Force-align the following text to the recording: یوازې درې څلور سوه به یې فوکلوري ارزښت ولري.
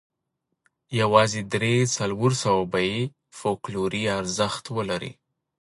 یوازې 0.99 1.41
درې 1.53 1.75
څلور 1.95 2.31
سوه 2.43 2.63
به 2.71 2.79
یې 2.89 2.99
فوکلوري 3.37 4.03
ارزښت 4.19 4.63
ولري. 4.75 5.11